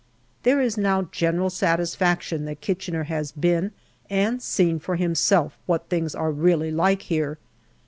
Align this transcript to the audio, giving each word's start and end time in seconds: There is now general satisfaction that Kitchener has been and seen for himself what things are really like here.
There 0.41 0.59
is 0.59 0.79
now 0.79 1.03
general 1.11 1.51
satisfaction 1.51 2.45
that 2.45 2.59
Kitchener 2.59 3.03
has 3.03 3.31
been 3.31 3.69
and 4.09 4.41
seen 4.41 4.79
for 4.79 4.95
himself 4.95 5.59
what 5.67 5.89
things 5.89 6.15
are 6.15 6.31
really 6.31 6.71
like 6.71 7.03
here. 7.03 7.37